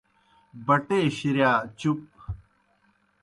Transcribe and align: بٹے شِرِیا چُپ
بٹے 0.65 0.99
شِرِیا 1.17 1.51
چُپ 1.79 1.99